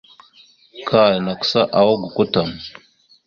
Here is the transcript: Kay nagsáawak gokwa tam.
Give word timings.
Kay 0.87 1.13
nagsáawak 1.25 1.99
gokwa 2.01 2.23
tam. 2.33 2.49